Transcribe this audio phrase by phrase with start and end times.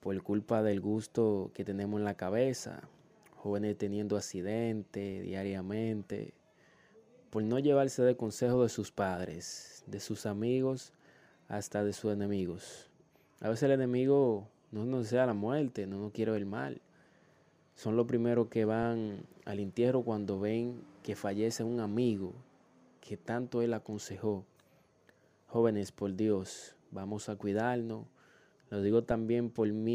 [0.00, 2.82] por culpa del gusto que tenemos en la cabeza,
[3.36, 6.34] jóvenes teniendo accidentes diariamente,
[7.30, 10.92] por no llevarse de consejo de sus padres, de sus amigos,
[11.48, 12.90] hasta de sus enemigos.
[13.40, 16.80] A veces el enemigo no nos desea la muerte, no nos quiere ver mal.
[17.74, 22.34] Son los primeros que van al entierro cuando ven que fallece un amigo
[23.00, 24.44] que tanto él aconsejó.
[25.46, 28.06] Jóvenes, por Dios, Vamos a cuidarnos.
[28.70, 29.94] Lo digo también por mí.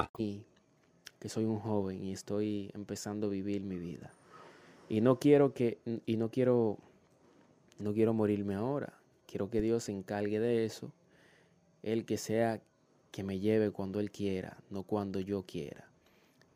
[0.17, 0.45] Y
[1.19, 4.11] que soy un joven y estoy empezando a vivir mi vida.
[4.89, 6.77] Y no quiero que, y no quiero,
[7.79, 8.93] no quiero morirme ahora.
[9.27, 10.91] Quiero que Dios se encargue de eso.
[11.83, 12.61] El que sea
[13.11, 15.87] que me lleve cuando Él quiera, no cuando yo quiera.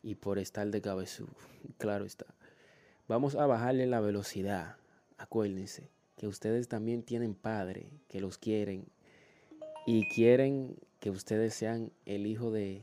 [0.02, 1.24] Y por estar de cabeza,
[1.78, 2.26] claro está.
[3.08, 4.76] Vamos a bajarle la velocidad.
[5.16, 8.86] Acuérdense que ustedes también tienen padre que los quieren
[9.86, 12.82] y quieren que ustedes sean el hijo de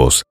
[0.01, 0.30] salvos